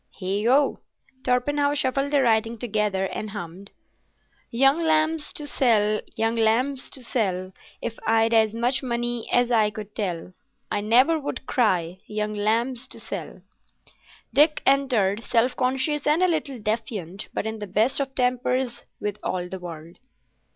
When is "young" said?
4.49-4.79, 6.15-6.33, 12.07-12.33